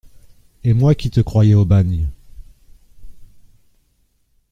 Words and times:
Et 0.63 0.73
moi 0.73 0.95
qui 0.95 1.11
te 1.11 1.19
croyais 1.21 1.53
au 1.53 1.63
bagne! 1.63 2.09